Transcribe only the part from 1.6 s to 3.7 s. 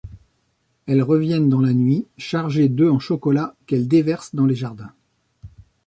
la nuit, chargées d'œufs en chocolat